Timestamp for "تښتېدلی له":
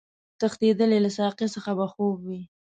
0.39-1.09